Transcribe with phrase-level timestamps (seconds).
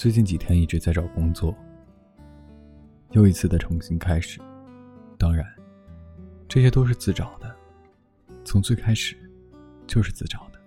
[0.00, 1.54] 最近几天一直在找工作，
[3.10, 4.40] 又一次的重新开始。
[5.18, 5.44] 当然，
[6.48, 7.54] 这些都是自找的，
[8.46, 9.14] 从最开始
[9.86, 10.58] 就是自找的。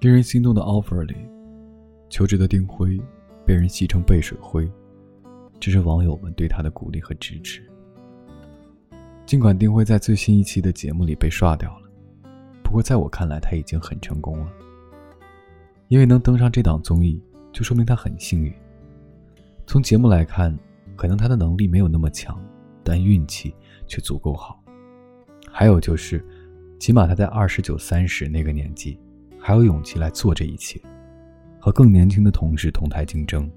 [0.00, 1.14] 令人心动的 offer 里，
[2.10, 3.00] 求职的丁辉
[3.46, 4.68] 被人戏称背水灰，
[5.60, 7.62] 这是网友们对他的鼓励和支持。
[9.24, 11.83] 尽管丁辉在最新一期的节目里被刷掉了，
[12.74, 14.52] 不过在我看来他已经很成功了，
[15.86, 17.22] 因为能登上这档综艺。
[17.52, 18.52] 就说明他很幸运。
[19.64, 20.58] 从节目来看，
[20.96, 22.36] 可能他的能力没有那么强，
[22.82, 23.54] 但运气
[23.86, 24.60] 却足够好。
[25.48, 26.20] 还有就是，
[26.80, 28.98] 起码他在二十九、三十那个年纪，
[29.38, 30.80] 还有勇气来做这一切，
[31.60, 33.48] 和更年轻的同事同台竞争。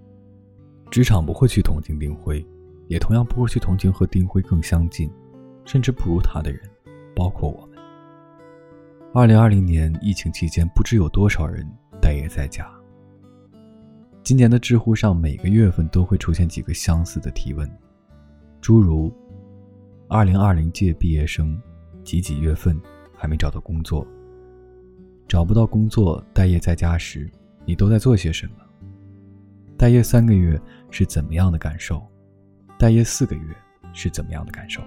[0.92, 2.46] 职场不会去同情丁辉，
[2.88, 5.10] 也同样不会去同情和丁辉更相近，
[5.66, 6.62] 甚至不如他的人，
[7.16, 7.67] 包括我。
[9.14, 11.66] 二零二零年疫情期间，不知有多少人
[12.02, 12.70] 待业在家。
[14.22, 17.68] 今年的知乎上，每个月份都会出现几个相似的提问，
[18.60, 19.12] 诸如
[20.10, 21.60] “二零二零届毕业生
[22.04, 22.80] 几几月份
[23.16, 24.06] 还没找到工作？
[25.26, 27.32] 找不到工作，待业在家时，
[27.66, 28.56] 你都在做些什么？
[29.78, 30.60] 待业三个月
[30.92, 32.06] 是怎么样的感受？
[32.78, 33.56] 待业四个月
[33.94, 34.82] 是怎么样的感受？”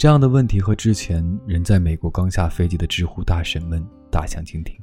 [0.00, 4.74] 这样的问题和之前人在美国刚下飞机的知乎大神们大相径庭，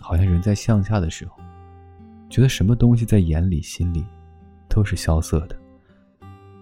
[0.00, 1.36] 好像人在向下的时候。
[2.28, 4.04] 觉得什么东西在眼里、心里，
[4.68, 5.56] 都是萧瑟的。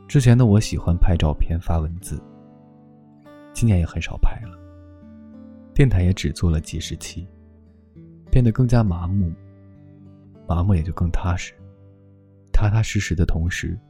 [0.06, 2.22] 之前的我喜欢拍照片、发文字，
[3.54, 4.54] 今年也很少拍了。
[5.72, 7.26] 电台也只做了几十期，
[8.30, 9.32] 变得更加麻木，
[10.46, 11.54] 麻木也就更踏实。
[12.52, 13.80] 踏踏实实的同时，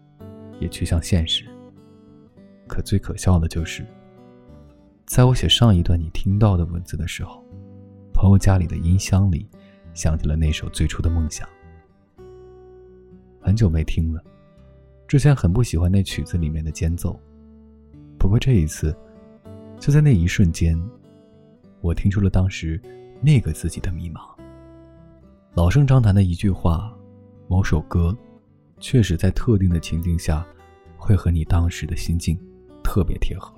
[0.60, 1.49] 也趋向现实。
[2.70, 3.84] 可最可笑的就是，
[5.04, 7.44] 在我写上一段你听到的文字的时候，
[8.14, 9.44] 朋友家里的音箱里
[9.92, 11.48] 响起了那首最初的梦想。
[13.40, 14.22] 很久没听了，
[15.08, 17.18] 之前很不喜欢那曲子里面的间奏，
[18.16, 18.96] 不过这一次，
[19.80, 20.80] 就在那一瞬间，
[21.80, 22.80] 我听出了当时
[23.20, 24.20] 那个自己的迷茫。
[25.54, 26.96] 老生常谈的一句话，
[27.48, 28.16] 某首歌，
[28.78, 30.46] 确实在特定的情境下，
[30.96, 32.38] 会和你当时的心境
[32.82, 33.54] 特别贴合，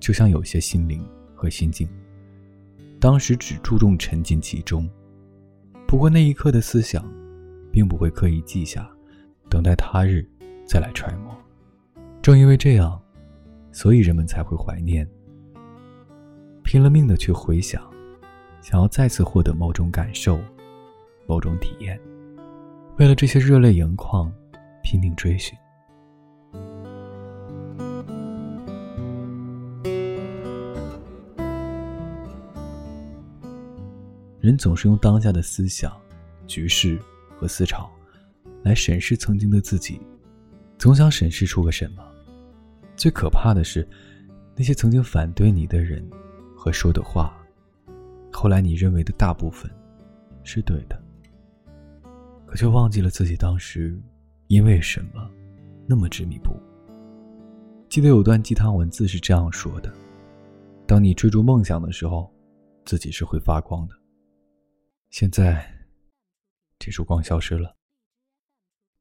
[0.00, 1.88] 就像有些心灵和心境，
[3.00, 4.88] 当时只注重沉浸其中，
[5.86, 7.04] 不过那一刻的思想，
[7.70, 8.88] 并不会刻意记下。
[9.50, 10.26] 等待他日
[10.66, 11.36] 再来揣摩。
[12.20, 13.00] 正因为这样，
[13.70, 15.08] 所以人们才会怀念，
[16.64, 17.80] 拼了命的去回想，
[18.60, 20.40] 想要再次获得某种感受、
[21.28, 22.00] 某种体验。
[22.98, 24.32] 为了这些热泪盈眶，
[24.82, 25.56] 拼命追寻。
[34.44, 35.90] 人总是用当下的思想、
[36.46, 37.00] 局势
[37.34, 37.90] 和思潮。
[38.62, 39.98] 来审视曾经的自己，
[40.76, 42.04] 总想审视出个什么。
[42.94, 43.88] 最可怕的是，
[44.54, 46.06] 那些曾经反对你的人
[46.54, 47.34] 和说的话，
[48.30, 49.70] 后来你认为的大部分
[50.42, 51.02] 是对的，
[52.44, 53.98] 可却忘记了自己当时
[54.48, 55.26] 因为什么
[55.86, 56.60] 那么执迷不悟。
[57.88, 59.90] 记得有段鸡汤文字是这样说的
[60.86, 62.30] ：“当你追逐梦想的时候，
[62.84, 63.94] 自己是会发光的。
[65.16, 65.64] 现在，
[66.76, 67.76] 这束光消失了。”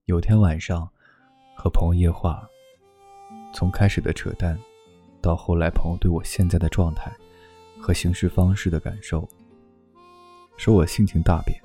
[0.05, 0.87] 有天晚上，
[1.57, 2.47] 和朋友夜话，
[3.51, 4.55] 从开始的扯淡，
[5.23, 7.11] 到后来朋友对我现在的状态
[7.81, 9.27] 和行事方式的感受，
[10.55, 11.59] 说我性情大变，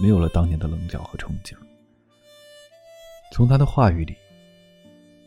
[0.00, 1.56] 没有了当年的棱角和憧憬。
[3.32, 4.14] 从他的话语里，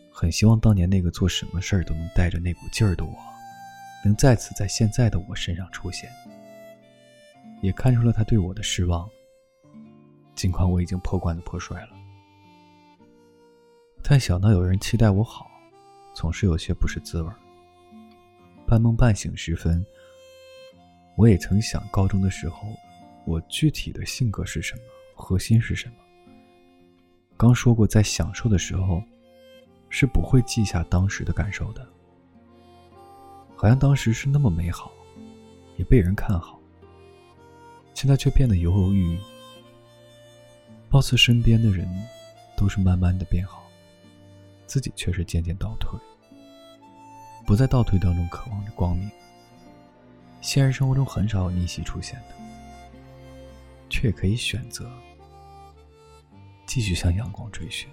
[0.09, 3.17] 很希望当年那个做什么事儿都能带着那股劲儿的我，
[4.05, 6.09] 能再次在现在的我身上出现。
[7.65, 9.09] 也看出了他对我的失望，
[10.35, 11.89] 尽管我已经破罐子破摔了。
[14.03, 15.49] 但想到有人期待我好，
[16.13, 17.31] 总是有些不是滋味
[18.67, 19.83] 半梦半醒时分，
[21.17, 22.67] 我也曾想，高中的时候，
[23.25, 24.81] 我具体的性格是什么，
[25.15, 25.95] 核心是什么。
[27.35, 29.01] 刚说过，在享受的时候，
[29.89, 31.83] 是不会记下当时的感受的。
[33.55, 34.91] 好像当时是那么美好，
[35.77, 36.54] 也被人看好，
[37.95, 39.19] 现在却变得犹犹豫豫。
[40.91, 41.87] 貌似身边的人，
[42.55, 43.63] 都是慢慢的变好。
[44.67, 45.97] 自己却是渐渐倒退，
[47.45, 49.09] 不在倒退当中渴望着光明。
[50.41, 52.35] 现实生活中很少有逆袭出现的，
[53.89, 54.91] 却也可以选择
[56.65, 57.87] 继续向阳光追寻。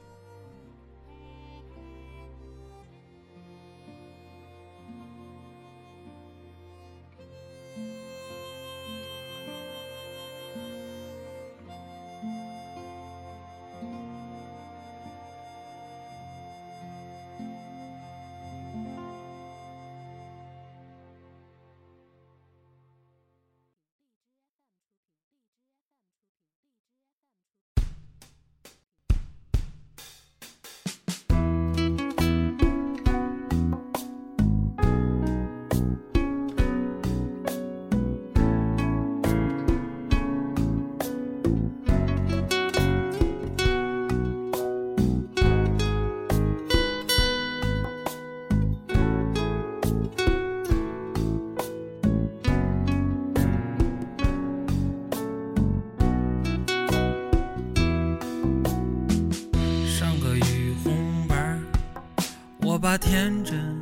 [62.83, 63.81] 把天真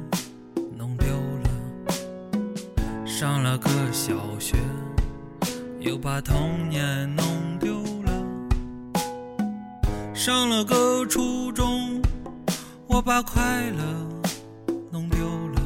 [0.76, 1.48] 弄丢了，
[3.06, 4.58] 上了个小学，
[5.78, 7.24] 又把童年弄
[7.58, 8.12] 丢了，
[10.12, 12.02] 上了个初中，
[12.86, 13.82] 我把快乐
[14.92, 15.18] 弄丢
[15.54, 15.62] 了，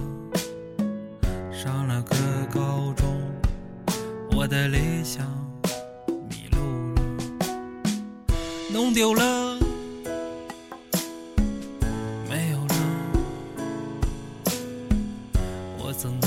[1.50, 2.14] 上了个
[2.52, 3.20] 高中，
[4.30, 5.26] 我的理想
[6.30, 7.02] 迷路了，
[8.72, 9.43] 弄丢了。
[15.96, 16.18] 怎么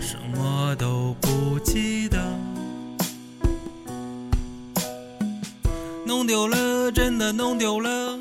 [0.00, 2.18] 什么都不记得？
[6.06, 8.18] 弄丢了，真的弄丢了，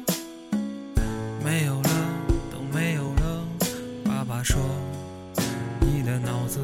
[1.44, 1.90] 没有了，
[2.52, 3.48] 都没有了。
[4.04, 4.60] 爸爸说，
[5.80, 6.60] 你的脑子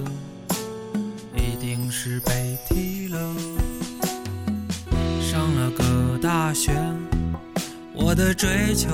[1.36, 3.36] 一定是被踢了。
[5.22, 6.74] 上了个大学，
[7.94, 8.90] 我的追求。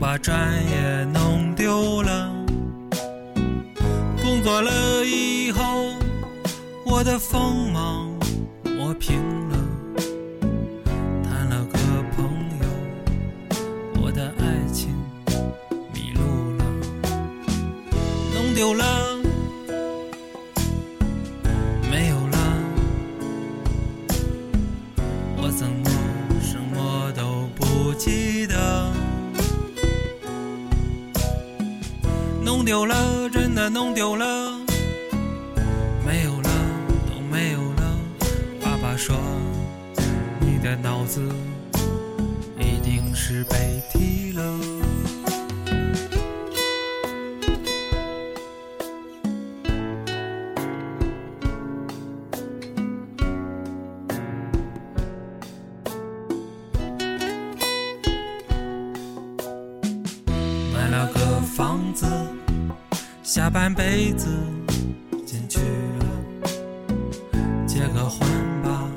[0.00, 0.34] 把专
[0.66, 2.32] 业弄丢了。
[4.22, 5.92] 工作了以后，
[6.86, 8.10] 我的锋芒
[8.64, 9.18] 磨平
[9.50, 9.58] 了，
[11.22, 11.78] 谈了个
[12.16, 12.24] 朋
[12.62, 12.66] 友，
[14.02, 14.88] 我的爱情
[15.92, 16.64] 迷路了，
[18.34, 18.84] 弄丢了。
[21.90, 22.38] 没有了。
[25.36, 25.89] 我怎么
[32.70, 34.24] 丢了，真的弄丢了，
[36.06, 36.48] 没有了，
[37.08, 37.98] 都没有了。
[38.62, 39.16] 爸爸说，
[40.38, 41.20] 你的脑子
[42.60, 44.56] 一定是被踢了。
[60.72, 62.06] 买了个房子，
[63.32, 64.26] 下半辈子
[65.24, 65.60] 进去
[66.00, 66.04] 了，
[67.64, 68.28] 结个婚
[68.60, 68.90] 吧，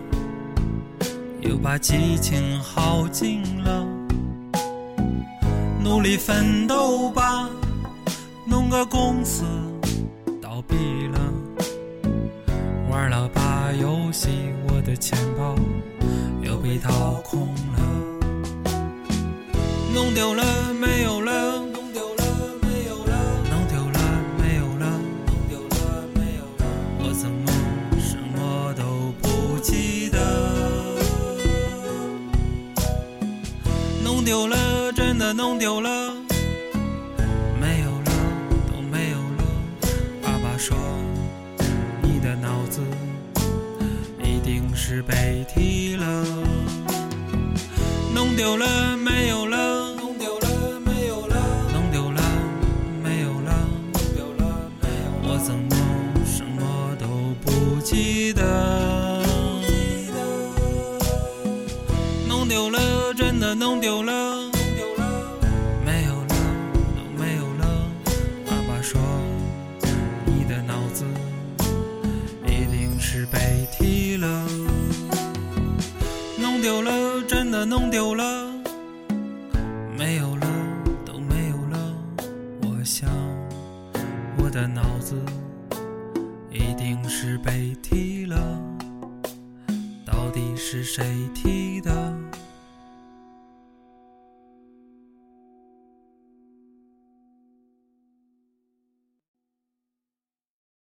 [1.41, 3.85] 又把激情耗尽了，
[5.83, 7.47] 努力奋斗吧，
[8.47, 9.43] 弄个公司
[10.41, 10.75] 倒闭
[11.09, 11.19] 了，
[12.89, 13.29] 玩了。
[13.35, 14.29] 把游戏，
[14.67, 15.55] 我的钱包
[16.41, 17.83] 又被掏空了。
[19.93, 20.43] 弄丢了，
[20.73, 21.21] 没有
[35.33, 36.13] 弄丢了，
[37.59, 38.11] 没有了，
[38.71, 39.43] 都没有了。
[40.21, 40.77] 爸爸说，
[42.03, 42.81] 你的脑子
[44.23, 46.23] 一定是被踢了。
[48.13, 48.92] 弄丢了，
[77.73, 78.53] 弄丢了，
[79.97, 80.47] 没有了，
[81.03, 81.95] 都没有了。
[82.61, 83.09] 我想，
[84.37, 85.19] 我的脑子
[86.51, 88.37] 一定是被踢了，
[90.05, 91.03] 到底是谁
[91.33, 92.15] 踢的